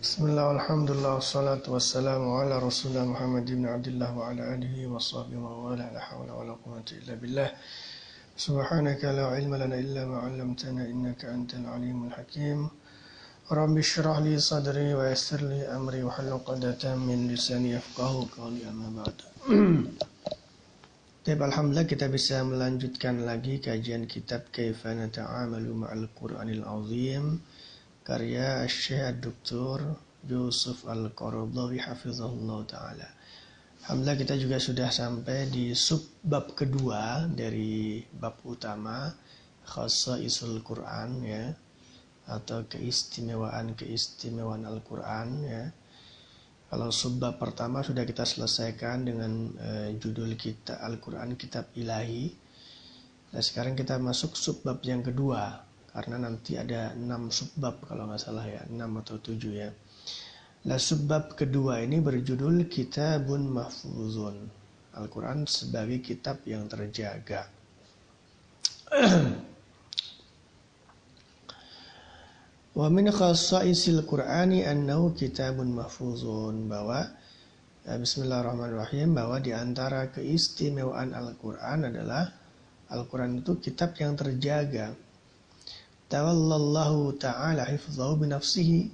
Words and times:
Bismillah, 0.00 0.56
alhamdulillah, 0.56 1.20
wassalatu 1.20 1.76
wassalamu 1.76 2.40
ala 2.40 2.56
rasulullah 2.56 3.04
Muhammad 3.04 3.44
ibn 3.52 3.68
Abdullah 3.68 4.08
wa 4.16 4.32
ala 4.32 4.56
alihi 4.56 4.88
wa 4.88 4.96
sahbihi 4.96 5.36
wa 5.36 5.68
wala 5.68 5.92
la 5.92 6.00
hawla 6.00 6.32
wa 6.40 6.44
la 6.48 6.56
quwwata 6.56 6.96
illa 6.96 7.20
billah 7.20 7.52
Subhanaka 8.32 9.12
la 9.12 9.36
ilma 9.36 9.60
lana 9.60 9.76
illa 9.76 10.08
ma 10.08 10.24
'allamtana 10.24 10.88
innaka 10.88 11.28
antal 11.28 11.68
alimul 11.68 12.08
hakim 12.16 12.72
Rabbi 13.52 13.84
shrah 13.84 14.24
li 14.24 14.40
sadri 14.40 14.96
wa 14.96 15.04
yassir 15.04 15.44
li 15.44 15.68
amri 15.68 16.00
wa 16.00 16.16
halul 16.16 16.40
'uqdatam 16.40 17.04
min 17.04 17.28
lisani 17.28 17.76
yafqahu 17.76 18.24
qawli 18.32 18.64
amma 18.64 19.04
ba'd 19.04 19.16
Baik, 21.28 21.44
Alhamdulillah 21.44 21.84
kita 21.84 22.08
bisa 22.08 22.40
melanjutkan 22.40 23.28
lagi 23.28 23.60
kajian 23.60 24.08
kitab 24.08 24.48
Kaifana 24.48 25.12
Ta'amalu 25.12 25.84
Ma'al 25.84 26.08
Qur'anil 26.16 26.64
Azim 26.64 27.44
karya 28.00 28.64
Syekh 28.64 29.20
Dr. 29.20 29.92
Yusuf 30.24 30.88
Al-Qaradawi 30.88 31.84
hafizahullah 31.84 32.64
taala. 32.64 33.08
Alhamdulillah 33.84 34.20
kita 34.20 34.36
juga 34.36 34.60
sudah 34.60 34.88
sampai 34.92 35.48
di 35.48 35.72
sub 35.76 36.04
bab 36.20 36.52
kedua 36.52 37.28
dari 37.28 38.04
bab 38.12 38.40
utama 38.44 39.08
khasa 39.64 40.20
isul 40.20 40.60
Quran 40.64 41.24
ya 41.24 41.52
atau 42.28 42.64
keistimewaan-keistimewaan 42.68 44.64
Al-Quran 44.68 45.28
ya. 45.44 45.64
Kalau 46.70 46.94
subbab 46.94 47.42
pertama 47.42 47.82
sudah 47.82 48.06
kita 48.06 48.22
selesaikan 48.22 49.02
dengan 49.02 49.50
uh, 49.58 49.90
judul 49.98 50.38
kita 50.38 50.78
Al-Quran 50.78 51.34
Kitab 51.34 51.74
Ilahi. 51.74 52.30
Nah 53.34 53.42
sekarang 53.42 53.74
kita 53.74 53.98
masuk 53.98 54.38
subbab 54.38 54.78
yang 54.86 55.02
kedua 55.02 55.69
karena 55.90 56.16
nanti 56.22 56.54
ada 56.54 56.94
enam 56.94 57.30
subbab 57.30 57.82
kalau 57.86 58.06
nggak 58.06 58.22
salah 58.22 58.46
ya 58.46 58.62
enam 58.70 58.98
atau 59.02 59.18
tujuh 59.18 59.52
ya. 59.54 59.70
Nah 60.66 60.78
subbab 60.78 61.34
kedua 61.34 61.80
ini 61.82 61.98
berjudul 61.98 62.68
Kitabun 62.70 63.48
Mahfuzun. 63.48 64.60
Al-Quran 64.90 65.46
sebagai 65.46 66.02
kitab 66.02 66.42
yang 66.50 66.66
terjaga. 66.66 67.46
Wa 72.78 72.86
min 72.90 73.06
khasaisil 73.10 74.02
Qur'ani 74.02 74.66
annahu 74.66 75.14
kitabun 75.14 75.74
mahfuzun. 75.74 76.66
Bahwa 76.66 77.06
ya, 77.86 77.94
Bismillahirrahmanirrahim 77.98 79.14
bahwa 79.14 79.38
di 79.38 79.54
antara 79.54 80.10
keistimewaan 80.10 81.14
Al-Qur'an 81.14 81.86
adalah 81.86 82.30
Al-Quran 82.90 83.42
itu 83.42 83.62
kitab 83.62 83.94
yang 83.94 84.18
terjaga 84.18 84.90
tawallallahu 86.10 87.14
ta'ala 87.16 87.64
hifzahu 87.70 88.26
binafsihi 88.26 88.90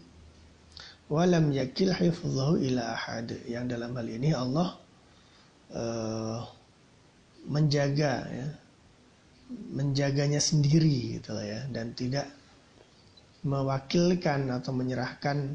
walam 1.09 1.49
yakil 1.51 1.91
hifzahu 1.91 2.61
ila 2.61 2.93
ahad 2.93 3.33
yang 3.49 3.65
dalam 3.65 3.97
hal 3.97 4.05
ini 4.05 4.37
Allah 4.37 4.77
uh, 5.73 6.45
menjaga 7.49 8.27
ya 8.29 8.49
menjaganya 9.73 10.43
sendiri 10.43 11.19
gitu 11.19 11.39
ya 11.39 11.65
dan 11.71 11.95
tidak 11.95 12.27
mewakilkan 13.47 14.51
atau 14.51 14.75
menyerahkan 14.75 15.55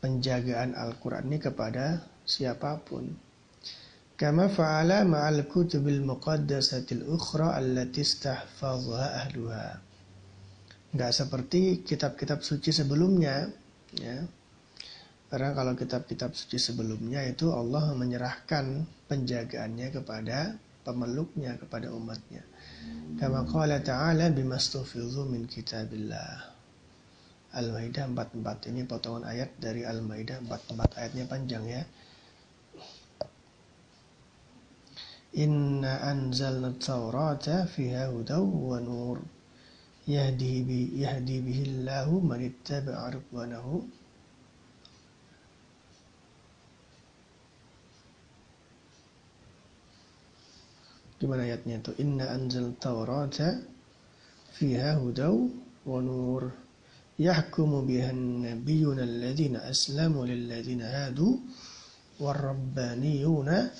penjagaan 0.00 0.72
Al-Quran 0.72 1.28
ini 1.28 1.38
kepada 1.40 2.00
siapa 2.24 2.80
pun. 2.80 3.12
Kama 4.16 4.48
fa'ala 4.48 5.04
ma'al 5.04 5.44
kutubil 5.44 6.00
muqaddasatil 6.00 7.04
ukhra 7.04 7.60
allati 7.60 8.00
istahfazha 8.00 9.04
ahluha 9.20 9.83
nggak 10.94 11.12
seperti 11.12 11.82
kitab-kitab 11.82 12.40
suci 12.46 12.70
sebelumnya 12.70 13.50
ya. 13.98 14.22
Karena 15.26 15.50
kalau 15.50 15.74
kitab-kitab 15.74 16.30
suci 16.38 16.62
sebelumnya 16.62 17.26
itu 17.26 17.50
Allah 17.50 17.90
menyerahkan 17.98 18.86
penjagaannya 19.10 19.90
kepada 19.90 20.54
pemeluknya 20.86 21.58
kepada 21.58 21.90
umatnya. 21.90 22.46
Kama 23.18 23.42
qala 23.48 23.82
ta'ala 23.82 24.30
bimastufizu 24.30 25.26
min 25.26 25.50
kitabillah. 25.50 26.54
Al-Maidah 27.54 28.10
44 28.10 28.70
ini 28.70 28.82
potongan 28.86 29.26
ayat 29.26 29.58
dari 29.58 29.82
Al-Maidah 29.82 30.42
44 30.46 30.98
ayatnya 31.02 31.24
panjang 31.26 31.64
ya. 31.66 31.82
Inna 35.34 35.98
anzalna 36.06 36.78
taurata 36.78 37.66
fiha 37.66 38.06
hudaw 38.06 38.42
wa 38.46 38.78
nur 38.78 39.18
يهدي 40.08 40.62
به, 40.68 40.82
يهدي 41.00 41.40
به 41.40 41.58
الله 41.68 42.08
من 42.20 42.40
اتبع 42.50 43.08
رضوانه. 43.08 43.66
كما 51.20 51.40
آياتنا 51.42 51.80
إن 52.00 52.20
أنزل 52.20 52.64
التوراة 52.76 53.38
فيها 54.52 55.00
هدى 55.00 55.32
ونور. 55.86 56.50
يحكم 57.18 57.86
بها 57.86 58.10
النبيون 58.10 58.98
الذين 59.00 59.56
أسلموا 59.56 60.26
للذين 60.26 60.82
هادوا 60.82 61.36
والربانيون 62.20 63.70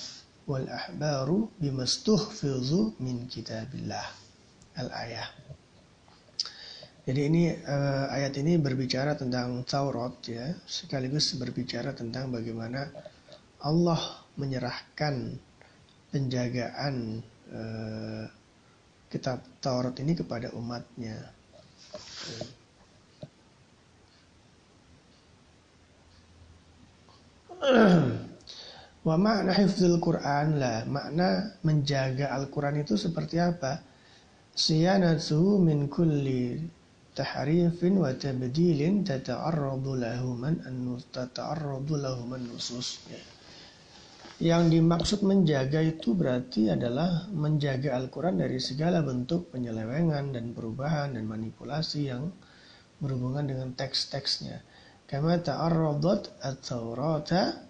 والأحبار 0.47 1.49
بما 1.61 1.83
استحفظوا 1.83 2.91
من 3.01 3.29
كتاب 3.29 3.75
الله. 3.75 4.07
الآية. 4.79 5.44
Jadi 7.05 7.21
ini 7.29 7.53
uh, 7.53 8.09
ayat 8.09 8.33
ini 8.41 8.57
berbicara 8.57 9.13
tentang 9.13 9.61
Taurat 9.69 10.17
ya, 10.25 10.57
sekaligus 10.65 11.37
berbicara 11.37 11.93
tentang 11.93 12.33
bagaimana 12.33 12.89
Allah 13.61 14.25
menyerahkan 14.41 15.37
penjagaan 16.09 17.21
uh, 17.53 18.25
kitab 19.13 19.45
Taurat 19.61 19.93
ini 20.01 20.17
kepada 20.17 20.49
umatnya. 20.57 21.29
Wa 29.05 29.21
makna 29.21 29.53
hifzul 29.53 30.01
Quran 30.01 30.57
lah, 30.57 30.89
makna 30.89 31.53
menjaga 31.61 32.33
Al-Quran 32.33 32.81
itu 32.81 32.97
seperti 32.97 33.37
apa? 33.37 33.85
Siyanatu 34.57 35.61
min 35.61 35.93
kulli 35.93 36.65
tahrifin 37.15 37.95
wa 38.03 38.11
tabdilin 38.11 39.07
tata'arradu 39.07 39.95
lahu 39.95 40.35
man 40.35 40.59
tata'arradu 41.15 41.95
lahu 41.95 42.27
nusus 42.35 43.07
ya. 43.07 43.23
Yang 44.43 44.83
dimaksud 44.83 45.21
menjaga 45.23 45.79
itu 45.79 46.11
berarti 46.11 46.67
adalah 46.67 47.31
menjaga 47.31 47.95
Al-Quran 47.95 48.43
dari 48.43 48.59
segala 48.59 48.99
bentuk 48.99 49.55
penyelewengan 49.55 50.35
dan 50.35 50.51
perubahan 50.51 51.15
dan 51.15 51.31
manipulasi 51.31 52.11
yang 52.11 52.35
berhubungan 52.99 53.47
dengan 53.47 53.71
teks-teksnya. 53.79 54.59
Kama 55.07 55.39
ta'arradat 55.39 56.43
at-Taurata 56.43 57.63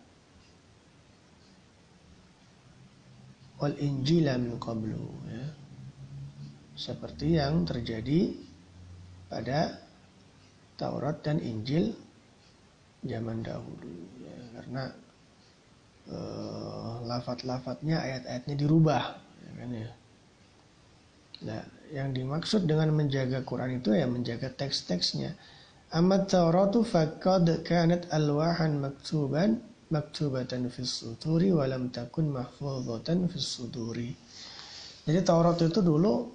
wal 3.60 3.76
Injila 3.76 4.40
min 4.40 4.56
qablu 4.56 5.04
ya. 5.28 5.46
Seperti 6.74 7.36
yang 7.36 7.68
terjadi 7.68 8.43
pada 9.28 9.78
Taurat 10.74 11.22
dan 11.22 11.38
Injil 11.38 11.94
zaman 13.04 13.44
dahulu 13.44 13.94
ya, 14.24 14.36
karena 14.58 14.84
uh, 16.10 17.04
lafat-lafatnya 17.04 18.00
ayat-ayatnya 18.00 18.54
dirubah 18.58 19.04
ya 19.20 19.52
kan 19.54 19.70
ya. 19.70 19.90
Nah, 21.44 21.62
yang 21.92 22.16
dimaksud 22.16 22.64
dengan 22.64 22.88
menjaga 22.96 23.44
Quran 23.44 23.78
itu 23.78 23.92
ya 23.92 24.08
menjaga 24.08 24.48
teks-teksnya. 24.48 25.36
Amat 25.94 26.32
Tauratu 26.32 26.82
faqad 26.82 27.62
kanat 27.62 28.08
alwahan 28.10 28.80
maktuban 28.80 29.62
maktubatan 29.92 30.66
fis 30.72 31.04
suturi 31.04 31.54
walam 31.54 31.92
takun 31.92 32.32
mahfuzatan 32.32 33.30
fis 33.30 33.46
suduri. 33.46 34.10
Jadi 35.04 35.20
Taurat 35.22 35.60
itu 35.60 35.84
dulu 35.84 36.32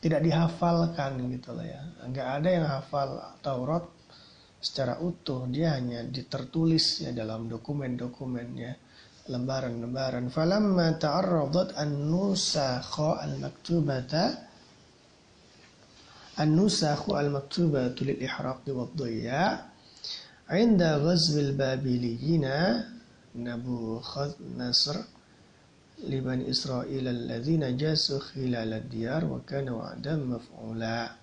tidak 0.00 0.20
dihafalkan 0.24 1.20
gitu 1.28 1.52
lah 1.52 1.66
ya. 1.68 1.80
Nggak 2.08 2.28
ada 2.40 2.48
yang 2.48 2.66
hafal 2.66 3.08
Taurat 3.44 3.84
secara 4.60 4.96
utuh. 5.00 5.44
Dia 5.48 5.76
hanya 5.76 6.04
ditertulis 6.04 7.04
ya 7.04 7.12
dalam 7.12 7.48
dokumen-dokumennya 7.52 8.72
lembaran-lembaran. 9.28 10.32
Falamma 10.32 10.96
ta'arradat 10.96 11.76
an-nusakha 11.76 13.20
al-maktubata 13.28 14.24
an-nusakhu 16.40 17.12
al-maktubatu 17.12 18.08
lil 18.08 18.18
ihraq 18.24 18.64
wa 18.72 18.88
dhiyya 18.88 19.68
inda 20.56 20.96
ghazwil 20.96 21.52
babiliyina 21.52 22.88
Nabukhadnezzar 23.30 25.06
لبني 26.00 26.50
إسرائيل 26.50 27.04
الذين 27.08 27.76
khilal 27.76 28.72
diyar 28.88 29.22
wa 29.28 29.40
kana 29.44 29.70
وعدا 29.76 30.16
maf'ula. 30.16 31.20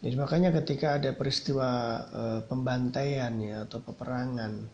Jadi 0.00 0.16
makanya 0.16 0.50
ketika 0.56 0.96
ada 0.96 1.12
peristiwa 1.12 2.00
e, 2.08 2.22
pembantaian 2.48 3.36
ya 3.36 3.68
atau 3.68 3.84
peperangan 3.84 4.64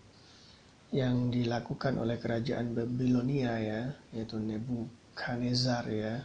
yang 0.94 1.34
dilakukan 1.34 1.98
oleh 1.98 2.14
kerajaan 2.22 2.70
Babilonia 2.70 3.58
ya 3.58 3.82
yaitu 4.14 4.38
Nebu 4.38 5.05
Nebukadnezar 5.15 5.85
ya, 5.91 6.23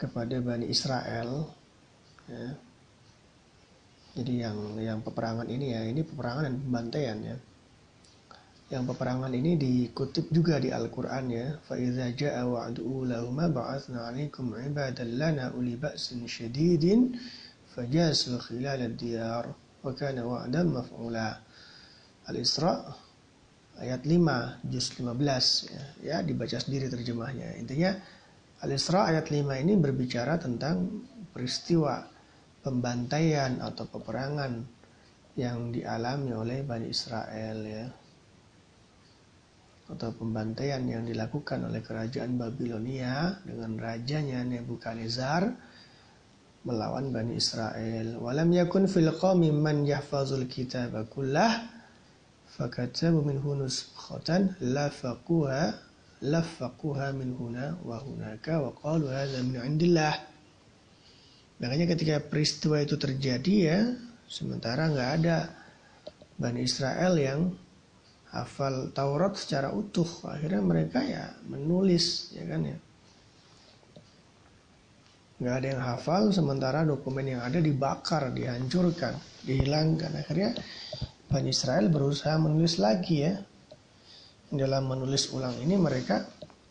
kepada 0.00 0.38
Bani 0.40 0.64
Israel 0.70 1.44
ya. 2.24 2.46
Jadi 4.16 4.32
yang 4.44 4.80
yang 4.80 4.98
peperangan 5.04 5.44
ini 5.48 5.76
ya, 5.76 5.82
ini 5.88 6.00
peperangan 6.04 6.48
dan 6.48 6.56
pembantaian 6.56 7.18
ya. 7.20 7.36
Yang 8.72 8.84
peperangan 8.96 9.32
ini 9.36 9.60
dikutip 9.60 10.32
juga 10.32 10.56
di 10.56 10.72
Al-Quran 10.72 11.24
ya. 11.32 11.46
فَإِذَا 11.68 12.16
جَاءَ 12.16 12.36
وَعْدُ 12.48 12.80
أُولَهُمَا 12.80 13.46
بَعَثْنَا 13.52 13.98
عَلَيْكُمْ 14.12 14.44
عِبَادًا 14.56 15.04
لَنَا 15.04 15.52
أُولِي 15.52 15.76
بَأْسٍ 15.76 16.16
شَدِيدٍ 16.16 16.84
فَجَاسُوا 17.76 18.38
خِلَالَ 18.40 18.80
الدِّيَارِ 18.96 19.44
وَكَانَ 19.84 20.16
وَعْدًا 20.24 20.62
مَفْعُولًا 20.64 21.28
Al-Isra 22.22 22.86
ayat 23.81 24.05
5 24.05 24.67
juz 24.67 24.97
15 24.97 25.73
ya, 25.73 25.83
ya 26.01 26.17
dibaca 26.25 26.57
sendiri 26.57 26.89
terjemahnya. 26.89 27.57
Intinya 27.61 27.93
Al-Isra 28.65 29.13
ayat 29.13 29.29
5 29.29 29.63
ini 29.63 29.73
berbicara 29.77 30.41
tentang 30.41 31.05
peristiwa 31.29 32.01
pembantaian 32.65 33.61
atau 33.61 33.85
peperangan 33.85 34.65
yang 35.37 35.69
dialami 35.69 36.33
oleh 36.33 36.65
Bani 36.65 36.89
Israel 36.89 37.57
ya 37.61 37.85
atau 39.87 40.11
pembantaian 40.11 40.83
yang 40.83 41.07
dilakukan 41.07 41.63
oleh 41.63 41.79
kerajaan 41.79 42.35
Babilonia 42.35 43.39
dengan 43.47 43.79
rajanya 43.79 44.43
Nebukadnezar 44.43 45.47
melawan 46.67 47.15
Bani 47.15 47.39
Israel. 47.39 48.19
Walam 48.19 48.51
yakun 48.51 48.91
fil 48.91 49.15
qawmi 49.15 49.55
man 49.55 49.87
yahfazul 49.87 50.43
kitab 50.51 50.91
kullah 51.07 51.76
fakatabu 52.57 53.21
minhu 53.21 53.53
nuskhatan 53.53 54.57
lafaquha 54.59 55.77
lafaquha 56.25 57.13
min 57.13 57.37
huna 57.37 57.77
wa 57.85 58.01
hunaka 58.01 58.57
wa 58.57 58.73
qalu 58.73 59.13
hadha 59.13 59.45
min 59.45 59.61
indillah. 59.61 60.17
Makanya 61.61 61.93
ketika 61.93 62.17
peristiwa 62.21 62.81
itu 62.81 62.97
terjadi 62.97 63.55
ya, 63.61 63.79
sementara 64.25 64.89
nggak 64.89 65.11
ada 65.21 65.37
Bani 66.37 66.61
Israel 66.65 67.13
yang 67.17 67.53
hafal 68.29 68.93
Taurat 68.93 69.33
secara 69.37 69.73
utuh. 69.73 70.05
Akhirnya 70.25 70.61
mereka 70.61 71.01
ya 71.01 71.33
menulis 71.49 72.33
ya 72.33 72.45
kan 72.45 72.61
ya. 72.61 72.77
Nggak 75.37 75.55
ada 75.61 75.67
yang 75.69 75.81
hafal 75.85 76.23
sementara 76.33 76.81
dokumen 76.81 77.37
yang 77.37 77.41
ada 77.45 77.61
dibakar 77.61 78.33
dihancurkan 78.33 79.17
dihilangkan. 79.45 80.13
Akhirnya 80.13 80.57
Bani 81.27 81.51
Israel 81.51 81.91
berusaha 81.91 82.39
menulis 82.39 82.79
lagi 82.79 83.27
ya 83.27 83.35
dalam 84.47 84.87
menulis 84.87 85.35
ulang 85.35 85.59
ini 85.59 85.75
mereka 85.75 86.23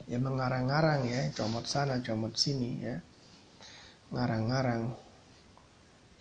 ya 0.09 0.17
mengarang-arang 0.17 1.05
ya 1.05 1.29
comot 1.37 1.69
sana 1.69 2.01
comot 2.01 2.33
sini 2.41 2.71
ya 2.81 2.97
ngarang-ngarang 4.17 4.97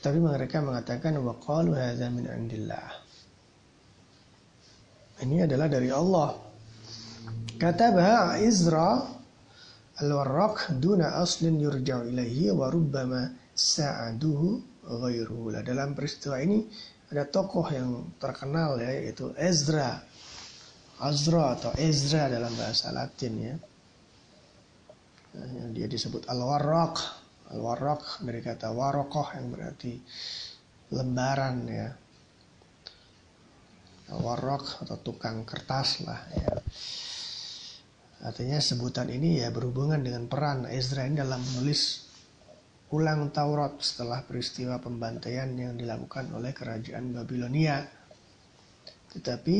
tapi 0.03 0.19
mereka 0.19 0.59
mengatakan 0.59 1.15
waqalu 1.23 1.79
hadza 1.79 2.11
min 2.11 2.27
indillah 2.27 3.05
ini 5.23 5.47
adalah 5.47 5.71
dari 5.71 5.87
Allah. 5.87 6.35
Kata 7.55 7.95
bahwa 7.95 8.35
Izra 8.43 8.99
al-warraq 10.03 10.75
duna 10.75 11.23
aslin 11.23 11.55
yurja'u 11.55 12.11
ilaihi 12.11 12.51
wa 12.51 12.67
rubbama 12.67 13.31
sa'aduhu 13.55 14.59
ghairuhu. 14.83 15.55
Dalam 15.63 15.95
peristiwa 15.95 16.35
ini 16.43 16.67
ada 17.11 17.23
tokoh 17.29 17.67
yang 17.69 17.89
terkenal 18.17 18.81
ya 18.81 18.89
yaitu 18.89 19.33
Ezra. 19.37 20.01
Azra 20.95 21.59
atau 21.59 21.75
Ezra 21.75 22.31
dalam 22.31 22.53
bahasa 22.55 22.89
Latin 22.95 23.33
ya. 23.37 23.55
Dia 25.75 25.87
disebut 25.91 26.25
al-warraq. 26.31 26.95
Al-warraq 27.51 28.25
dari 28.25 28.41
kata 28.41 28.73
warokoh 28.73 29.27
yang 29.37 29.53
berarti 29.53 29.93
lembaran 30.95 31.67
ya 31.69 31.89
warok 34.13 34.85
atau 34.85 34.97
tukang 35.01 35.41
kertas 35.47 36.05
lah 36.05 36.21
ya. 36.37 36.53
Artinya 38.25 38.57
sebutan 38.61 39.09
ini 39.09 39.41
ya 39.41 39.49
berhubungan 39.49 40.01
dengan 40.01 40.25
peran 40.29 40.65
Ezra 40.69 41.05
ini 41.05 41.21
dalam 41.21 41.41
menulis 41.41 42.04
ulang 42.95 43.35
Taurat 43.35 43.75
setelah 43.83 44.23
peristiwa 44.23 44.79
pembantaian 44.79 45.51
yang 45.51 45.75
dilakukan 45.75 46.31
oleh 46.31 46.55
kerajaan 46.55 47.11
Babilonia. 47.11 47.83
Tetapi 49.11 49.57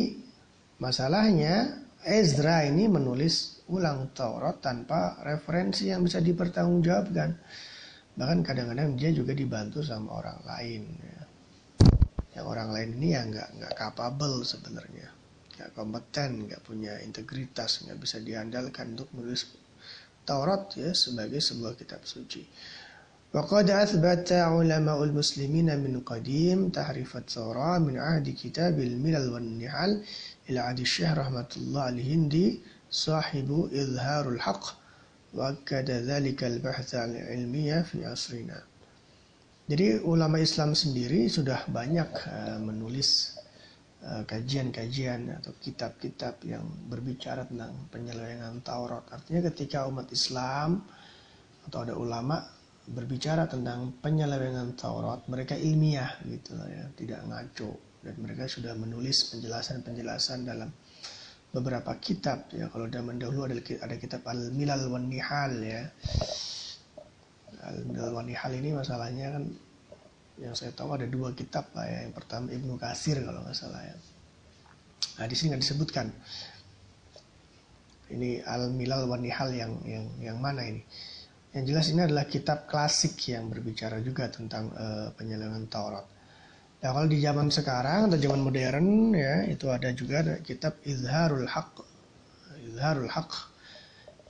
masalahnya 0.79 1.83
Ezra 2.07 2.63
ini 2.63 2.87
menulis 2.87 3.67
ulang 3.67 4.15
Taurat 4.15 4.63
tanpa 4.63 5.19
referensi 5.27 5.91
yang 5.91 6.07
bisa 6.07 6.23
dipertanggungjawabkan. 6.23 7.29
Bahkan 8.15 8.39
kadang-kadang 8.47 8.95
dia 8.95 9.11
juga 9.11 9.35
dibantu 9.35 9.83
sama 9.83 10.23
orang 10.23 10.39
lain. 10.47 10.83
Ya 11.03 11.15
yang 12.35 12.51
orang 12.51 12.69
lain 12.75 12.99
ini 12.99 13.15
ya 13.15 13.23
nggak 13.23 13.49
nggak 13.57 13.73
capable 13.79 14.43
sebenarnya 14.43 15.07
nggak 15.55 15.71
kompeten 15.71 16.51
nggak 16.51 16.61
punya 16.67 16.99
integritas 16.99 17.87
nggak 17.87 17.95
bisa 17.95 18.19
diandalkan 18.19 18.99
untuk 18.99 19.07
menulis 19.15 19.55
Taurat 20.25 20.73
ya 20.73 20.89
sebagai 20.97 21.37
sebuah 21.37 21.77
kitab 21.77 22.01
suci. 22.01 22.41
وقد 23.30 23.70
أثبت 23.70 24.32
علماء 24.32 25.04
المسلمين 25.04 25.78
من 25.78 26.00
قديم 26.00 26.68
تحريف 26.68 27.16
التوراة 27.16 27.78
من 27.78 27.98
عهد 27.98 28.34
كتاب 28.42 28.80
الملل 28.80 29.28
والنحل 29.30 30.02
إلى 30.50 30.58
عهد 30.58 30.80
الشيخ 30.80 31.10
رحمة 31.18 31.46
الله 31.56 31.88
الهندي 31.88 32.60
صاحب 32.90 33.70
إظهار 33.72 34.28
الحق 34.28 34.64
وأكد 35.34 35.90
ذلك 35.90 36.44
البحث 36.44 36.94
العلمية 36.94 37.82
في 37.82 38.06
عصرنا 38.06 38.66
Jadi 39.70 40.02
ulama 40.02 40.42
Islam 40.42 40.74
sendiri 40.74 41.30
sudah 41.30 41.62
banyak 41.70 42.10
uh, 42.26 42.58
menulis 42.58 43.38
eh, 44.02 44.26
kajian-kajian 44.26 45.30
uh, 45.30 45.38
atau 45.38 45.54
kitab-kitab 45.62 46.42
yang 46.42 46.66
berbicara 46.90 47.46
tentang 47.46 47.78
penyelewengan 47.94 48.58
Taurat. 48.66 49.06
Artinya 49.14 49.46
ketika 49.46 49.86
umat 49.86 50.10
Islam 50.10 50.82
atau 51.70 51.86
ada 51.86 51.94
ulama 51.94 52.42
berbicara 52.85 53.49
tentang 53.49 53.97
penyelewengan 54.01 54.77
Taurat, 54.77 55.25
mereka 55.25 55.57
ilmiah 55.57 56.21
gitu 56.25 56.53
ya, 56.53 56.85
tidak 56.93 57.25
ngaco 57.25 57.71
dan 58.05 58.15
mereka 58.21 58.45
sudah 58.45 58.77
menulis 58.77 59.33
penjelasan-penjelasan 59.33 60.45
dalam 60.45 60.69
beberapa 61.49 61.97
kitab 61.97 62.53
ya. 62.53 62.69
Kalau 62.69 62.85
zaman 62.85 63.17
dahulu 63.17 63.49
ada 63.49 63.57
ada 63.57 63.95
kitab 63.97 64.21
Al-Milal 64.29 64.85
wan 64.93 65.09
Nihal 65.09 65.57
ya 65.65 65.89
Al 67.65 67.81
Hal 68.13 68.53
ini 68.53 68.69
masalahnya 68.77 69.33
kan 69.33 69.43
yang 70.37 70.53
saya 70.53 70.69
tahu 70.75 70.93
ada 70.93 71.09
dua 71.09 71.33
kitab 71.33 71.73
lah 71.73 71.89
ya. 71.89 72.05
Yang 72.05 72.13
pertama 72.21 72.53
Ibnu 72.53 72.77
Kasir 72.77 73.17
kalau 73.25 73.41
nggak 73.41 73.57
salah 73.57 73.81
ya. 73.81 73.95
Nah 75.17 75.25
di 75.25 75.33
sini 75.33 75.55
nggak 75.55 75.63
disebutkan. 75.65 76.07
Ini 78.05 78.45
Al 78.45 78.69
Milal 78.69 79.09
Wanihal 79.09 79.49
yang 79.57 79.81
yang 79.81 80.05
yang 80.21 80.37
mana 80.37 80.61
ini? 80.61 80.85
Yang 81.54 81.64
jelas 81.66 81.86
ini 81.90 82.00
adalah 82.06 82.24
kitab 82.30 82.70
klasik 82.70 83.18
yang 83.26 83.50
berbicara 83.50 83.98
juga 83.98 84.30
tentang 84.30 84.70
uh, 84.70 85.10
penyelewengan 85.18 85.66
Taurat. 85.66 86.06
Nah 86.80 86.90
kalau 86.94 87.08
di 87.10 87.18
zaman 87.18 87.50
sekarang 87.50 88.08
atau 88.08 88.16
zaman 88.16 88.40
modern 88.40 89.12
ya 89.12 89.44
itu 89.50 89.66
ada 89.68 89.90
juga 89.92 90.22
ada 90.22 90.34
kitab 90.40 90.78
Izharul 90.86 91.50
Haq, 91.50 91.82
Izharul 92.70 93.10
Haq 93.10 93.30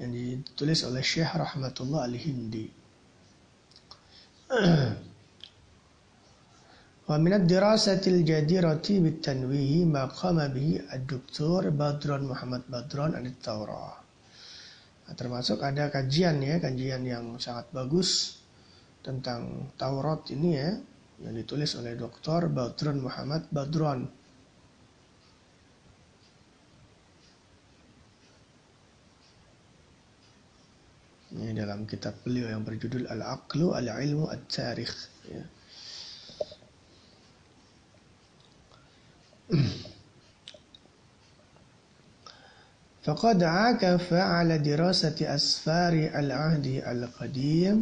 yang 0.00 0.10
ditulis 0.16 0.80
oleh 0.88 1.04
Syekh 1.04 1.30
Rahmatullah 1.36 2.08
Al 2.08 2.16
Hindi. 2.16 2.66
ومن 7.10 7.32
الدراسة 7.42 8.02
الجديرة 8.06 8.86
بالتنويه 9.02 9.84
ما 9.84 10.04
قام 10.04 10.38
به 10.54 10.68
الدكتور 10.94 11.62
بدران 11.74 12.22
محمد 12.30 12.62
بدران 12.70 13.10
عن 13.18 13.26
التوراة 13.26 13.94
nah, 13.94 14.03
termasuk 15.13 15.61
ada 15.61 15.93
kajian 15.93 16.41
ya 16.41 16.57
kajian 16.57 17.05
yang 17.05 17.37
sangat 17.37 17.69
bagus 17.69 18.41
tentang 19.05 19.69
Taurat 19.77 20.25
ini 20.33 20.49
ya 20.57 20.73
yang 21.21 21.35
ditulis 21.37 21.77
oleh 21.77 21.93
Dr. 21.93 22.49
Badran 22.49 22.97
Muhammad 23.05 23.45
Badran 23.53 24.09
Ini 31.35 31.51
dalam 31.51 31.83
kitab 31.83 32.15
beliau 32.23 32.47
yang 32.47 32.63
berjudul 32.63 33.11
Al-Aqlu 33.11 33.75
Al-Ilmu 33.75 34.31
At-Tarikh. 34.31 34.95
Ya. 35.27 35.43
فقد 43.04 43.42
عاكف 43.42 44.12
على 44.12 44.60
دراسة 44.60 45.16
أسفار 45.24 46.12
العهد 46.20 46.84
القديم 46.84 47.76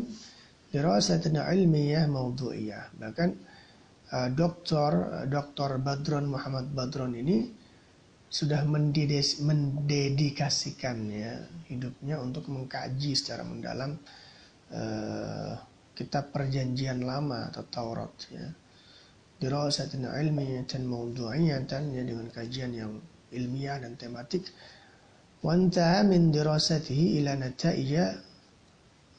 dirasatun 0.69 1.41
ilmiyah 1.41 2.05
mawdu'iyah. 2.09 2.93
Bahkan 2.97 3.31
uh, 4.13 4.29
doktor 4.33 5.25
Dr. 5.29 5.79
Badron 5.81 6.29
Muhammad 6.29 6.73
Badron 6.73 7.15
ini 7.17 7.51
sudah 8.29 8.61
mendedikasikan 8.69 11.09
ya 11.09 11.41
hidupnya 11.73 12.21
untuk 12.21 12.45
mengkaji 12.53 13.17
secara 13.17 13.41
mendalam 13.41 13.97
uh, 14.69 15.57
kitab 15.97 16.29
perjanjian 16.37 17.01
lama 17.01 17.49
atau 17.49 17.65
Taurat 17.65 18.13
ya. 18.29 18.53
Dirasatun 19.39 20.03
ilmiyatan 20.05 20.83
mawdu'iyatan 20.83 21.95
ya 21.95 22.03
dengan 22.03 22.27
kajian 22.29 22.75
yang 22.75 22.99
ilmiah 23.31 23.79
dan 23.79 23.95
tematik. 23.95 24.51
Wanta 25.44 26.08
min 26.08 26.32
dirasatihi 26.32 27.20
ila 27.20 27.36
nata'ija 27.36 28.16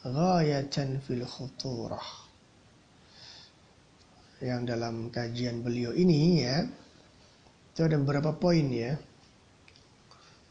ghayatan 0.08 1.04
fil 1.04 1.20
khuturah. 1.28 2.24
Yang 4.40 4.60
dalam 4.72 5.12
kajian 5.12 5.60
beliau 5.60 5.92
ini 5.92 6.40
ya 6.40 6.64
itu 7.74 7.80
ada 7.84 8.00
beberapa 8.00 8.32
poin 8.32 8.70
ya. 8.72 8.96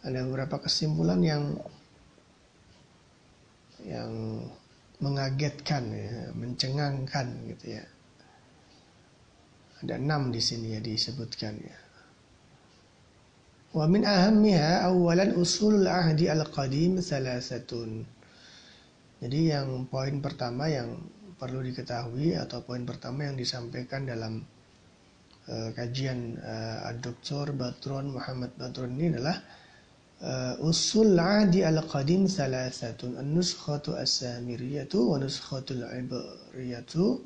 Ada 0.03 0.27
beberapa 0.29 0.61
kesimpulan 0.61 1.23
yang 1.23 1.55
yang 3.81 4.11
mengagetkan 5.01 5.89
ya, 5.89 6.29
mencengangkan 6.35 7.27
gitu 7.49 7.79
ya. 7.79 7.83
Ada 9.81 9.97
enam 9.99 10.29
di 10.29 10.43
sini 10.43 10.75
ya 10.75 10.79
disebutkan 10.83 11.55
ya. 11.59 11.82
Wa 13.73 13.89
min 13.89 14.05
ahammiha 14.05 14.85
awalan 14.85 15.33
usulul 15.33 15.89
ahdi 15.89 16.29
al-qadim 16.29 17.01
salasatun. 17.01 18.05
Jadi 19.17 19.49
yang 19.49 19.89
poin 19.89 20.21
pertama 20.21 20.69
yang 20.69 20.93
perlu 21.41 21.65
diketahui 21.65 22.37
atau 22.37 22.61
poin 22.61 22.85
pertama 22.85 23.25
yang 23.25 23.33
disampaikan 23.33 24.05
dalam 24.05 24.45
uh, 25.49 25.73
kajian 25.73 26.37
uh, 26.37 26.93
Dr. 27.01 27.57
Batron 27.57 28.13
Muhammad 28.13 28.53
Batron 28.61 28.93
ini 28.93 29.17
adalah 29.17 29.41
uh, 30.21 30.53
usul 30.61 31.17
adi 31.17 31.65
al-qadim 31.65 32.29
salasatun 32.29 33.17
an-nuskhatu 33.17 33.97
as-samiriyatu 33.97 35.01
wa 35.01 35.17
nuskhatul 35.17 35.81
ibriyatu 35.89 37.25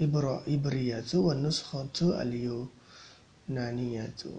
ibra 0.00 0.40
ibriyatu 0.48 1.28
wa 1.28 1.36
nuskhatu 1.36 2.16
al-yunaniyatu 2.16 4.32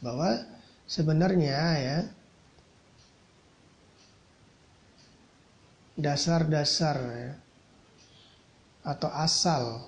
bahwa 0.00 0.40
sebenarnya 0.88 1.60
ya 1.76 1.98
dasar-dasar 6.00 6.96
ya, 6.96 7.32
atau 8.80 9.12
asal 9.12 9.84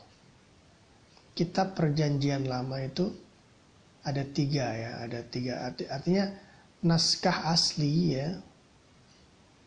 kitab 1.32 1.72
perjanjian 1.72 2.44
lama 2.44 2.76
itu 2.84 3.08
ada 4.04 4.20
tiga 4.20 4.68
ya, 4.76 4.90
ada 5.00 5.24
tiga 5.24 5.72
arti, 5.72 5.88
artinya 5.88 6.28
naskah 6.84 7.48
asli 7.48 8.20
ya, 8.20 8.36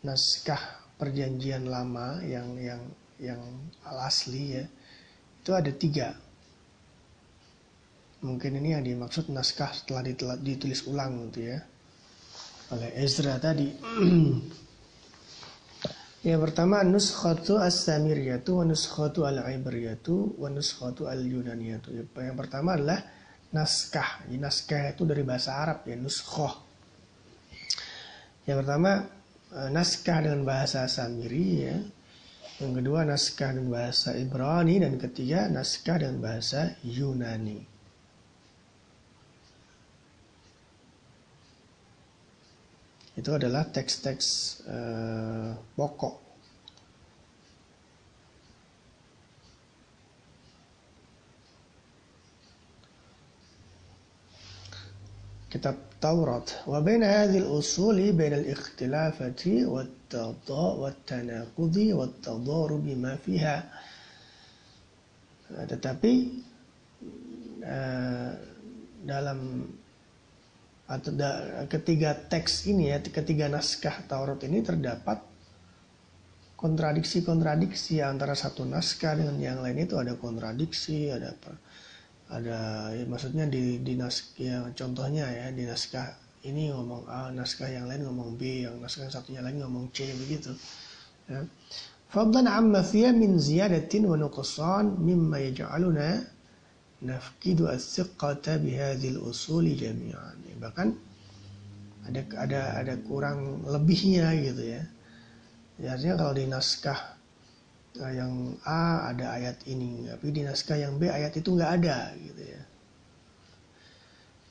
naskah 0.06 0.62
perjanjian 1.02 1.66
lama 1.66 2.22
yang 2.22 2.54
yang 2.62 2.82
yang 3.18 3.42
al 3.82 4.06
asli 4.06 4.62
ya, 4.62 4.66
itu 5.42 5.52
ada 5.52 5.72
tiga. 5.74 6.14
Mungkin 8.26 8.58
ini 8.58 8.74
yang 8.74 8.82
dimaksud 8.82 9.30
naskah 9.30 9.70
setelah 9.70 10.02
ditulis 10.42 10.90
ulang 10.90 11.30
gitu 11.30 11.54
ya 11.54 11.62
oleh 12.74 12.90
Ezra 12.98 13.38
tadi. 13.38 13.70
Yang 16.26 16.42
pertama 16.42 16.82
nuskhatu 16.82 17.62
as-samiriyatu 17.62 18.58
wa 18.58 18.66
nuskhatu 18.66 19.30
al-ibriyatu 19.30 20.42
wa 20.42 20.50
nuskhatu 20.50 21.06
al-yunaniyatu. 21.06 21.94
Yang 21.94 22.38
pertama 22.42 22.74
adalah 22.74 22.98
naskah. 23.54 24.26
Jadi 24.26 24.42
naskah 24.42 24.98
itu 24.98 25.06
dari 25.06 25.22
bahasa 25.22 25.62
Arab 25.62 25.86
ya 25.86 25.94
nuskhoh. 25.94 26.66
Yang 28.50 28.58
pertama 28.66 29.06
eh, 29.54 29.70
naskah 29.70 30.18
dengan 30.26 30.42
bahasa 30.42 30.90
Samiri 30.90 31.50
ya. 31.62 31.78
Yang 32.58 32.74
kedua 32.82 33.06
naskah 33.06 33.54
dengan 33.54 33.70
bahasa 33.70 34.18
Ibrani 34.18 34.82
dan 34.82 34.98
ketiga 34.98 35.46
naskah 35.46 36.02
dengan 36.02 36.26
bahasa 36.26 36.74
Yunani. 36.82 37.75
Itu 43.16 43.32
adalah 43.32 43.64
teks-teks 43.72 44.28
uh, 44.68 45.56
pokok. 45.80 46.28
kitab 55.56 55.80
Taurat. 56.04 56.68
Wa 56.68 56.84
baina 56.84 57.08
hadhihi 57.08 57.48
al-usuli 57.48 58.12
baina 58.12 58.36
al-ikhtilafati 58.36 59.64
wat-tanaqudi 59.64 61.96
wat-tadarub 61.96 62.84
ma 63.00 63.16
fiha. 63.16 63.64
Tetapi 65.56 66.14
uh, 67.64 68.36
dalam 69.08 69.64
atau 70.86 71.10
da, 71.18 71.66
ketiga 71.66 72.14
teks 72.14 72.70
ini 72.70 72.94
ya 72.94 73.02
ketiga 73.02 73.50
naskah 73.50 74.06
Taurat 74.06 74.38
ini 74.46 74.62
terdapat 74.62 75.18
kontradiksi-kontradiksi 76.56 78.06
antara 78.06 78.38
satu 78.38 78.64
naskah 78.70 79.18
dengan 79.18 79.38
yang 79.42 79.60
lain. 79.66 79.82
Itu 79.82 79.98
ada 79.98 80.14
kontradiksi 80.14 81.10
ada 81.10 81.34
apa 81.34 81.52
ada 82.26 82.58
ya, 82.94 83.06
maksudnya 83.06 83.46
di 83.50 83.82
di 83.82 83.94
naskah 83.98 84.38
ya, 84.38 84.58
contohnya 84.78 85.26
ya 85.30 85.50
di 85.54 85.66
naskah 85.66 86.22
ini 86.46 86.70
ngomong 86.70 87.10
A 87.10 87.34
naskah 87.34 87.70
yang 87.70 87.90
lain 87.90 88.06
ngomong 88.06 88.38
B 88.38 88.70
yang 88.70 88.78
naskah 88.78 89.10
satunya 89.10 89.42
lagi 89.42 89.58
ngomong 89.62 89.90
C 89.90 90.06
begitu 90.14 90.54
ya. 91.26 91.42
Fadlan 92.14 92.46
amma 92.46 92.86
fiya 92.86 93.10
min 93.10 93.42
ziyadatin 93.42 94.06
wa 94.06 94.14
nuqsan 94.14 95.02
mimma 95.02 95.42
yaj'aluna 95.50 96.35
nafkidu 97.06 97.70
as-siqqata 97.70 98.58
bihadhil 98.60 99.22
usuli 99.22 99.78
jami'an. 99.78 100.38
Ya, 100.46 100.56
bahkan 100.58 100.98
ada 102.06 102.22
ada 102.38 102.62
ada 102.82 102.94
kurang 103.06 103.66
lebihnya 103.66 104.34
gitu 104.42 104.64
ya. 104.78 104.84
ya 105.82 106.14
kalau 106.18 106.34
di 106.34 106.46
naskah 106.46 107.18
eh, 108.02 108.14
yang 108.18 108.58
A 108.66 109.10
ada 109.14 109.38
ayat 109.38 109.58
ini, 109.66 110.10
tapi 110.10 110.34
di 110.34 110.42
naskah 110.46 110.78
yang 110.78 110.98
B 110.98 111.10
ayat 111.10 111.34
itu 111.38 111.50
nggak 111.54 111.72
ada 111.82 112.14
gitu 112.18 112.44
ya. 112.46 112.62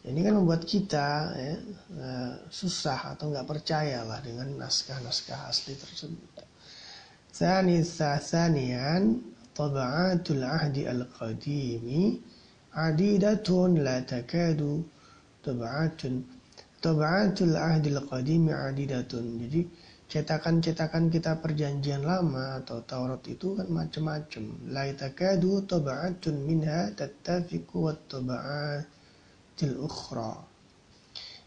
Ini 0.04 0.20
kan 0.20 0.36
membuat 0.36 0.68
kita 0.68 1.08
ya, 1.32 1.54
eh, 1.96 2.32
susah 2.52 3.16
atau 3.16 3.32
nggak 3.32 3.48
percaya 3.48 4.04
lah 4.04 4.20
dengan 4.20 4.50
naskah-naskah 4.60 5.48
asli 5.48 5.74
tersebut. 5.74 6.44
Sani 7.34 7.82
sanian 7.82 9.18
tabaatul 9.54 10.42
ahdi 10.42 10.86
al-qadimi 10.86 12.22
adidatun 12.74 13.82
la 13.86 14.02
takadu 14.02 14.82
tab'atun 15.42 16.26
tab'atul 16.82 17.54
ahdil 17.56 18.02
qadimi 18.10 18.52
adidatun 18.52 19.38
jadi 19.46 19.62
cetakan-cetakan 20.14 21.10
kita 21.10 21.42
perjanjian 21.42 22.06
lama 22.06 22.62
atau 22.62 22.84
Taurat 22.86 23.18
itu 23.26 23.58
kan 23.58 23.66
macam-macam. 23.66 24.44
La 24.70 24.86
takadu 24.94 25.64
tab'atun 25.66 26.44
minha 26.44 26.92
tattafiqu 26.94 27.88
wat 27.88 27.98
tab'atil 28.06 29.74
ukhra. 29.80 30.38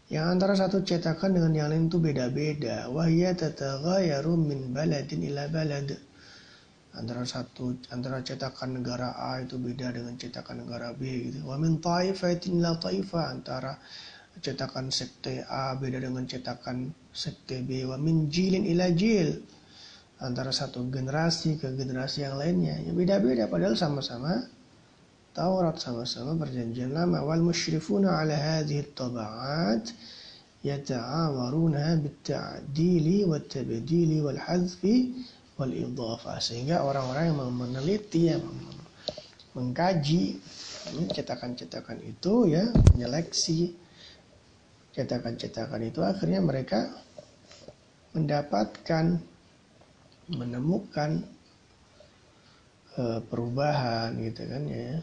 Yang 0.08 0.26
antara 0.28 0.54
satu 0.56 0.84
cetakan 0.84 1.36
dengan 1.36 1.52
yang 1.52 1.68
lain 1.72 1.88
itu 1.88 2.00
beda-beda. 2.00 2.88
Wahya 2.92 3.36
tataghayaru 3.36 4.36
min 4.36 4.72
baladin 4.72 5.20
ila 5.32 5.48
balad 5.52 5.88
antara 6.98 7.22
satu 7.22 7.78
antara 7.94 8.20
cetakan 8.20 8.82
negara 8.82 9.14
A 9.14 9.38
itu 9.38 9.56
beda 9.56 9.94
dengan 9.94 10.18
cetakan 10.18 10.66
negara 10.66 10.90
B 10.92 11.30
gitu. 11.30 11.46
Wa 11.46 11.54
min 11.56 11.78
taifatin 11.78 12.58
la 12.58 12.74
taifa 12.76 13.30
antara 13.30 13.78
cetakan 14.42 14.90
sekte 14.90 15.46
A 15.46 15.78
beda 15.78 16.02
dengan 16.02 16.26
cetakan 16.26 16.90
sekte 17.14 17.62
B. 17.62 17.86
Wa 17.86 17.96
min 17.96 18.26
jilin 18.26 18.66
ila 18.66 18.90
jil 18.90 19.38
antara 20.18 20.50
satu 20.50 20.82
generasi 20.90 21.62
ke 21.62 21.70
generasi 21.78 22.26
yang 22.26 22.34
lainnya. 22.34 22.74
Ya 22.82 22.90
beda-beda 22.90 23.46
padahal 23.46 23.78
sama-sama 23.78 24.58
Taurat 25.38 25.78
sama-sama 25.78 26.34
perjanjian 26.34 26.90
lama 26.90 27.22
wal 27.22 27.38
musyrifuna 27.38 28.18
ala 28.18 28.34
hadhihi 28.34 28.90
at-taba'at 28.90 29.94
yata'awaruna 30.66 31.94
bit-ta'dili 32.02 33.22
wat-tabdili 33.22 34.18
wal-hadfi 34.18 35.14
wal 35.14 35.37
idhafah 35.66 36.38
sehingga 36.38 36.86
orang-orang 36.86 37.34
yang 37.34 37.38
meneliti 37.50 38.30
yang 38.30 38.46
mengkaji 39.58 40.38
cetakan-cetakan 41.10 41.98
itu 42.06 42.46
ya 42.46 42.70
menyeleksi 42.94 43.74
cetakan-cetakan 44.94 45.82
itu 45.82 46.00
akhirnya 46.06 46.38
mereka 46.38 46.94
mendapatkan 48.14 49.18
menemukan 50.30 51.26
uh, 52.94 53.20
perubahan 53.26 54.14
gitu 54.22 54.42
kan 54.46 54.62
ya. 54.68 55.02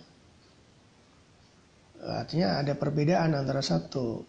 Artinya 2.05 2.61
ada 2.61 2.77
perbedaan 2.77 3.33
antara 3.33 3.65
satu 3.65 4.21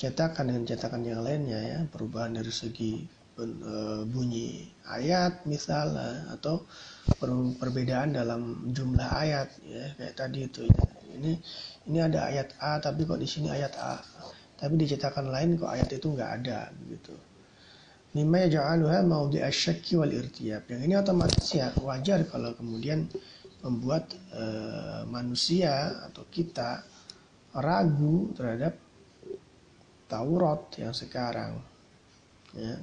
cetakan 0.00 0.50
dengan 0.50 0.64
cetakan 0.66 1.04
yang 1.04 1.20
lainnya 1.22 1.60
ya 1.60 1.78
perubahan 1.86 2.34
dari 2.34 2.50
segi 2.50 3.04
uh, 3.38 4.02
bunyi 4.08 4.71
ayat 4.98 5.44
misalnya 5.48 6.32
atau 6.34 6.64
per 7.18 7.30
perbedaan 7.58 8.14
dalam 8.14 8.72
jumlah 8.72 9.08
ayat 9.12 9.48
ya 9.64 9.86
kayak 9.98 10.14
tadi 10.14 10.38
itu 10.46 10.62
ya. 10.66 10.84
ini 11.18 11.32
ini 11.88 11.98
ada 11.98 12.28
ayat 12.28 12.54
A 12.60 12.78
tapi 12.78 13.06
kok 13.08 13.18
di 13.20 13.28
sini 13.28 13.48
ayat 13.48 13.74
A? 13.78 13.96
Tapi 14.58 14.78
di 14.78 14.86
cetakan 14.86 15.34
lain 15.34 15.58
kok 15.58 15.70
ayat 15.70 15.90
itu 15.90 16.06
nggak 16.06 16.30
ada 16.42 16.70
begitu. 16.70 17.14
Mimma 18.12 18.46
yaj'aluha 18.46 19.02
mawdi 19.02 19.42
asyakki 19.42 19.98
wal 19.98 20.12
irtiyab. 20.12 20.68
Yang 20.68 20.82
ini 20.86 20.94
otomatis 20.94 21.48
ya 21.50 21.72
wajar 21.80 22.22
kalau 22.28 22.54
kemudian 22.54 23.08
membuat 23.64 24.12
uh, 24.36 25.02
manusia 25.08 26.06
atau 26.06 26.22
kita 26.30 26.84
ragu 27.56 28.30
terhadap 28.38 28.74
Taurat 30.12 30.60
yang 30.76 30.92
sekarang 30.92 31.56
ya 32.52 32.76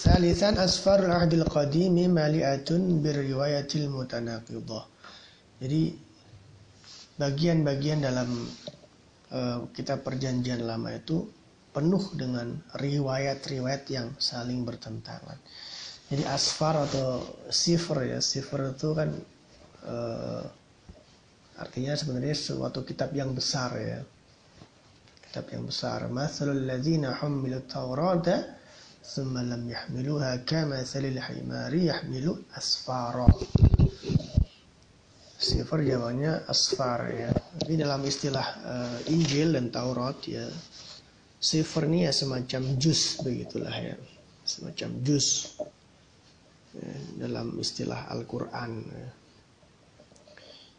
Salisan 0.00 0.56
asfarul 0.56 1.12
ahdil 1.12 1.44
qadimi 1.44 2.08
mali'atun 2.08 3.04
birriwayatil 3.04 3.92
mutanaqidah. 3.92 4.88
Jadi 5.60 5.92
bagian-bagian 7.20 8.00
dalam 8.00 8.48
uh, 9.28 9.68
kitab 9.76 10.00
perjanjian 10.00 10.64
lama 10.64 10.96
itu 10.96 11.28
penuh 11.76 12.00
dengan 12.16 12.48
riwayat-riwayat 12.80 13.84
yang 13.92 14.16
saling 14.16 14.64
bertentangan. 14.64 15.36
Jadi 16.08 16.24
asfar 16.32 16.80
atau 16.80 17.20
sifr 17.52 18.16
ya, 18.16 18.24
sifr 18.24 18.72
itu 18.72 18.96
kan 18.96 19.12
uh, 19.84 20.48
artinya 21.60 21.92
sebenarnya 21.92 22.32
suatu 22.32 22.88
kitab 22.88 23.12
yang 23.12 23.36
besar 23.36 23.76
ya. 23.76 24.00
Kitab 25.28 25.44
yang 25.52 25.68
besar. 25.68 26.08
Masalul 26.08 26.64
ladzina 26.64 27.20
humilut 27.20 27.68
taurata 27.68 28.59
ثم 29.09 29.37
لم 29.37 29.69
يحملوها 29.69 30.35
كمثل 30.49 31.03
الحمار 31.05 31.73
يحمل 31.73 32.25
أسفارا 32.57 33.29
Sifar 35.35 35.83
jamannya 35.85 36.47
asfar 36.49 37.11
ya. 37.11 37.29
Ini 37.67 37.85
dalam 37.85 38.01
istilah 38.01 38.47
uh, 38.65 38.97
Injil 39.13 39.53
dan 39.53 39.69
Taurat 39.69 40.17
ya. 40.25 40.47
Sifar 41.37 41.85
ini 41.85 42.07
ya 42.07 42.11
semacam 42.15 42.73
jus 42.81 43.21
begitulah 43.21 43.75
ya. 43.75 43.93
Semacam 44.41 44.89
jus 45.05 45.59
ya, 46.73 46.89
dalam 47.27 47.51
istilah 47.61 48.09
Al-Qur'an 48.09 48.73
ya. 48.89 49.09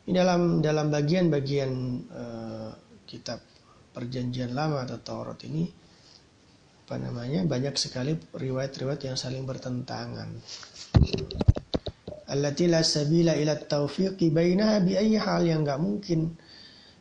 Ini 0.09 0.15
dalam 0.19 0.59
dalam 0.65 0.91
bagian-bagian 0.91 1.73
uh, 2.11 2.71
kitab 3.07 3.39
Perjanjian 3.95 4.51
Lama 4.51 4.83
atau 4.83 4.99
Taurat 4.99 5.39
ini 5.47 5.69
apa 6.92 7.00
namanya 7.08 7.48
banyak 7.48 7.72
sekali 7.80 8.20
riwayat-riwayat 8.36 9.08
yang 9.08 9.16
saling 9.16 9.48
bertentangan. 9.48 10.28
Allati 12.28 12.68
la 12.68 12.84
sabila 12.84 13.32
ila 13.32 13.56
taufiqi 13.56 14.28
bainaha 14.28 14.84
bi 14.84 15.00
ayyi 15.00 15.16
hal 15.16 15.48
yang 15.48 15.64
nggak 15.64 15.80
mungkin. 15.80 16.36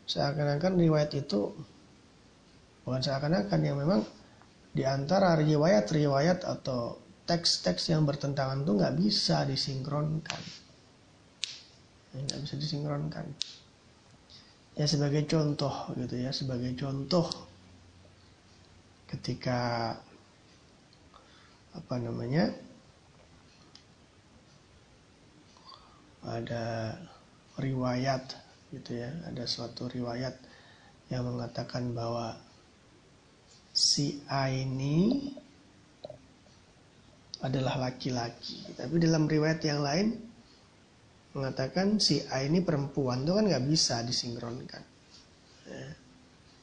Seakan-akan 0.06 0.78
riwayat 0.78 1.10
itu 1.18 1.50
bukan 2.86 3.02
seakan-akan 3.02 3.60
yang 3.66 3.82
memang 3.82 4.06
di 4.70 4.86
antara 4.86 5.34
riwayat-riwayat 5.34 6.46
atau 6.46 6.94
teks-teks 7.26 7.90
yang 7.90 8.06
bertentangan 8.06 8.62
itu 8.62 8.70
nggak 8.70 8.94
bisa 8.94 9.42
disinkronkan. 9.42 10.42
Nggak 12.14 12.40
bisa 12.46 12.54
disinkronkan. 12.54 13.26
Ya 14.78 14.86
sebagai 14.86 15.26
contoh 15.26 15.90
gitu 15.98 16.14
ya 16.14 16.30
sebagai 16.30 16.78
contoh 16.78 17.49
ketika 19.10 19.92
apa 21.74 21.94
namanya 21.98 22.54
ada 26.22 26.94
riwayat 27.58 28.22
gitu 28.70 28.94
ya 28.94 29.10
ada 29.26 29.46
suatu 29.50 29.90
riwayat 29.90 30.38
yang 31.10 31.26
mengatakan 31.26 31.90
bahwa 31.90 32.38
si 33.74 34.22
A 34.30 34.46
ini 34.50 35.26
adalah 37.40 37.80
laki-laki. 37.80 38.62
Tapi 38.76 39.00
dalam 39.00 39.24
riwayat 39.26 39.60
yang 39.64 39.80
lain 39.80 40.12
mengatakan 41.32 41.98
si 41.98 42.20
A 42.28 42.44
ini 42.44 42.60
perempuan. 42.60 43.24
Itu 43.24 43.32
kan 43.34 43.44
nggak 43.48 43.66
bisa 43.66 44.04
disinkronkan. 44.06 44.82
Ya. 45.70 45.90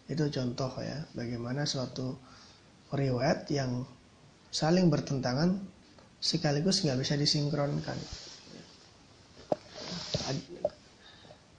itu 0.08 0.24
contoh 0.32 0.72
ya 0.84 1.04
bagaimana 1.16 1.64
suatu 1.64 2.16
riwayat 2.92 3.50
yang 3.52 3.84
saling 4.52 4.88
bertentangan 4.88 5.60
sekaligus 6.24 6.82
nggak 6.84 7.00
bisa 7.04 7.14
disinkronkan. 7.20 7.98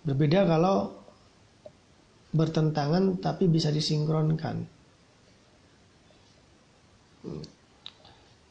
Berbeda 0.09 0.49
kalau 0.49 0.97
bertentangan 2.33 3.21
tapi 3.21 3.49
bisa 3.49 3.69
disinkronkan. 3.69 4.64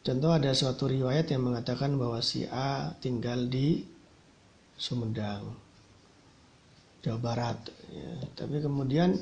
Contoh 0.08 0.32
ada 0.32 0.56
suatu 0.56 0.88
riwayat 0.88 1.28
yang 1.36 1.52
mengatakan 1.52 2.00
bahwa 2.00 2.24
si 2.24 2.48
A 2.48 2.96
tinggal 3.04 3.52
di 3.52 3.84
Sumedang, 4.78 5.52
Jawa 7.02 7.20
Barat. 7.20 7.60
Ya. 7.92 8.14
Tapi 8.38 8.62
kemudian 8.62 9.18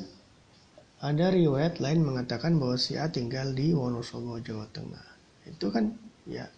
ada 1.06 1.30
riwayat 1.30 1.78
lain 1.78 2.02
mengatakan 2.02 2.58
bahwa 2.58 2.82
si 2.82 2.98
A 2.98 3.14
tinggal 3.14 3.54
di 3.54 3.78
Wonosobo, 3.78 4.42
Jawa 4.42 4.66
Tengah. 4.74 5.06
Itu 5.46 5.70
kan 5.70 5.94
ya 6.26 6.50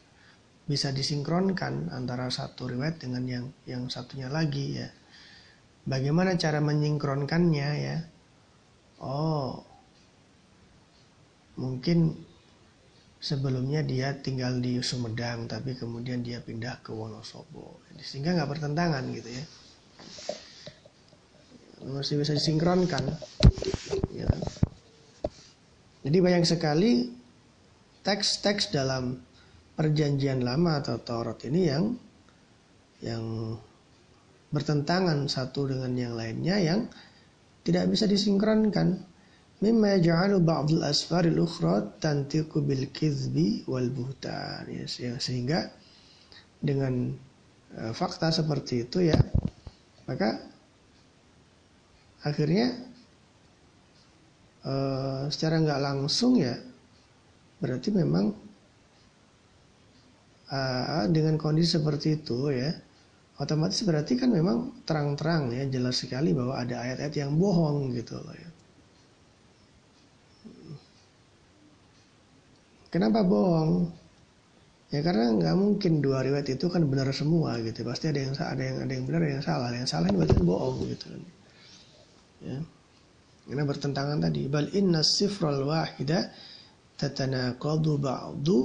bisa 0.63 0.95
disinkronkan 0.95 1.91
antara 1.91 2.31
satu 2.31 2.71
riwayat 2.71 3.03
dengan 3.03 3.27
yang 3.27 3.45
yang 3.67 3.91
satunya 3.91 4.31
lagi 4.31 4.79
ya. 4.79 4.87
Bagaimana 5.83 6.39
cara 6.39 6.63
menyinkronkannya 6.63 7.69
ya? 7.75 7.97
Oh, 9.03 9.67
mungkin 11.59 12.15
sebelumnya 13.19 13.83
dia 13.83 14.15
tinggal 14.23 14.63
di 14.63 14.79
Sumedang 14.79 15.51
tapi 15.51 15.75
kemudian 15.75 16.23
dia 16.23 16.39
pindah 16.39 16.79
ke 16.85 16.93
Wonosobo 16.93 17.81
sehingga 17.97 18.37
nggak 18.37 18.45
bertentangan 18.45 19.03
gitu 19.09 19.29
ya 19.33 19.43
masih 21.85 22.19
bisa 22.19 22.33
disinkronkan. 22.33 23.03
Jadi 26.07 26.23
banyak 26.23 26.47
sekali 26.47 27.11
teks-teks 27.99 28.71
dalam 28.71 29.19
perjanjian 29.75 30.39
lama 30.39 30.79
atau 30.79 30.95
Taurat 31.03 31.35
ini 31.43 31.61
yang 31.67 31.83
yang 33.03 33.23
bertentangan 34.47 35.27
satu 35.27 35.67
dengan 35.67 35.91
yang 35.99 36.15
lainnya 36.15 36.55
yang 36.63 36.87
tidak 37.67 37.91
bisa 37.91 38.07
disinkronkan. 38.07 39.03
Mimma 39.59 39.99
yaj'alu 39.99 40.39
ba'd 40.39 40.71
al-asfar 40.79 41.27
al-ukhra 41.27 41.99
tantiqu 41.99 42.63
bil 42.63 42.87
kizbi 42.93 43.67
wal 43.67 43.91
buhtan. 43.91 44.63
Ya, 44.71 45.19
sehingga 45.19 45.75
dengan 46.63 47.11
uh, 47.75 47.91
fakta 47.91 48.31
seperti 48.31 48.87
itu 48.87 49.11
ya 49.11 49.19
maka 50.07 50.39
akhirnya 52.23 52.73
uh, 54.67 55.23
secara 55.31 55.63
nggak 55.63 55.79
langsung 55.79 56.35
ya 56.35 56.59
berarti 57.63 57.89
memang 57.95 58.35
uh, 60.51 61.07
dengan 61.07 61.39
kondisi 61.39 61.79
seperti 61.79 62.19
itu 62.19 62.51
ya 62.51 62.75
otomatis 63.37 63.85
berarti 63.85 64.17
kan 64.17 64.33
memang 64.33 64.73
terang-terang 64.83 65.53
ya 65.53 65.63
jelas 65.69 66.01
sekali 66.01 66.33
bahwa 66.33 66.57
ada 66.57 66.81
ayat-ayat 66.81 67.13
yang 67.13 67.31
bohong 67.37 67.93
gitu 67.93 68.17
loh 68.17 68.33
ya. 68.33 68.49
Kenapa 72.89 73.21
bohong? 73.21 73.93
Ya 74.89 75.03
karena 75.03 75.35
nggak 75.35 75.55
mungkin 75.59 75.99
dua 75.99 76.23
riwayat 76.23 76.47
itu 76.49 76.65
kan 76.71 76.81
benar 76.87 77.11
semua 77.13 77.59
gitu. 77.61 77.85
Pasti 77.85 78.09
ada 78.09 78.19
yang 78.25 78.33
ada 78.33 78.63
yang 78.63 78.77
ada 78.87 78.91
yang 78.95 79.05
benar, 79.05 79.21
ada 79.21 79.33
yang 79.37 79.45
salah. 79.45 79.69
Yang 79.69 79.89
salah 79.93 80.07
itu 80.09 80.17
berarti 80.17 80.41
bohong 80.41 80.75
gitu 80.89 81.05
kan 81.13 81.21
ya. 82.41 82.57
Karena 83.47 83.63
bertentangan 83.63 84.19
tadi. 84.19 84.51
Bal 84.51 84.67
inna 84.75 84.99
sifral 85.01 85.63
wahida 85.63 86.27
tatanaqadu 86.99 87.95
ba'du 87.95 88.59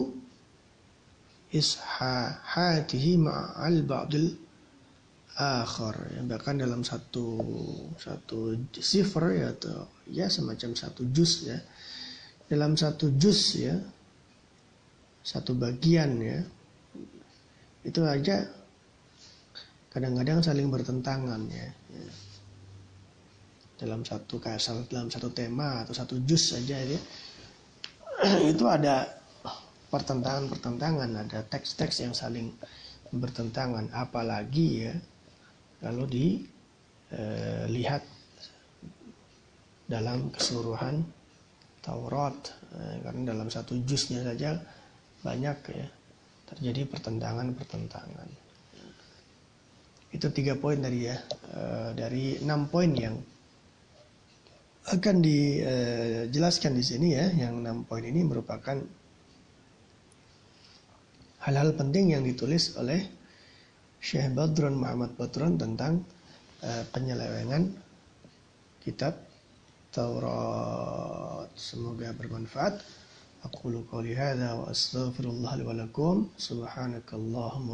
ishahatihi 1.54 3.12
ma'al 3.22 3.86
ba'dil 3.86 4.34
akhar. 5.38 5.96
Ya, 6.12 6.20
bahkan 6.26 6.58
dalam 6.58 6.82
satu 6.82 7.40
satu 7.96 8.58
sifar 8.76 9.32
ya 9.32 9.54
atau 9.54 9.88
ya 10.10 10.26
semacam 10.28 10.76
satu 10.76 11.08
juz 11.08 11.48
ya 11.48 11.56
dalam 12.52 12.76
satu 12.76 13.16
juz 13.16 13.56
ya 13.56 13.80
satu 15.24 15.56
bagian 15.56 16.20
ya 16.20 16.42
itu 17.86 18.02
aja 18.04 18.44
kadang-kadang 19.88 20.44
saling 20.44 20.68
bertentangan 20.68 21.40
ya, 21.48 21.68
ya. 21.68 22.04
Dalam 23.82 24.06
satu 24.06 24.38
kasal 24.38 24.86
dalam 24.86 25.10
satu 25.10 25.34
tema 25.34 25.82
atau 25.82 25.90
satu 25.90 26.22
juz 26.22 26.54
saja 26.54 26.78
ya 26.78 27.00
itu 28.54 28.62
ada 28.70 29.10
pertentangan-pertentangan 29.90 31.10
ada 31.26 31.44
teks-teks 31.50 32.00
yang 32.00 32.16
saling 32.16 32.48
bertentangan. 33.12 33.92
Apalagi 33.92 34.88
ya 34.88 34.94
kalau 35.84 36.08
dilihat 36.08 38.00
eh, 38.00 38.10
dalam 39.84 40.32
keseluruhan 40.32 41.04
Taurat 41.84 42.38
eh, 42.72 42.96
karena 43.04 43.36
dalam 43.36 43.52
satu 43.52 43.76
juznya 43.84 44.24
saja 44.24 44.56
banyak 45.20 45.58
ya 45.76 45.88
terjadi 46.54 46.88
pertentangan-pertentangan. 46.88 48.28
Itu 50.12 50.28
tiga 50.32 50.56
poin 50.56 50.80
tadi 50.80 51.04
ya 51.04 51.16
eh, 51.52 51.90
dari 51.92 52.40
enam 52.40 52.64
poin 52.72 52.88
yang 52.96 53.20
akan 54.82 55.22
dijelaskan 55.22 56.74
eh, 56.74 56.78
di 56.78 56.84
sini 56.84 57.08
ya 57.14 57.30
yang 57.30 57.62
enam 57.62 57.86
poin 57.86 58.02
ini 58.02 58.26
merupakan 58.26 58.74
hal-hal 61.46 61.70
penting 61.78 62.18
yang 62.18 62.26
ditulis 62.26 62.74
oleh 62.74 63.06
Syekh 64.02 64.34
Badrun 64.34 64.74
Muhammad 64.74 65.14
Badrun 65.14 65.54
tentang 65.54 66.02
eh, 66.66 66.82
penyelewengan 66.90 67.70
kitab 68.82 69.14
Taurat. 69.94 71.46
Semoga 71.54 72.10
bermanfaat. 72.16 72.82
Aku 73.46 73.70
qouli 73.86 74.16
hadza 74.18 74.56
wa 74.56 74.70
wa 75.62 75.74
lakum. 75.76 76.32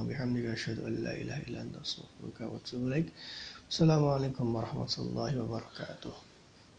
Bihamdika 0.05 0.53
an 0.85 0.95
la 0.99 1.13
ilaha 1.15 1.41
wa. 1.47 3.07
Assalamualaikum 3.69 4.51
warahmatullahi 4.51 5.39
wabarakatuh. 5.39 6.28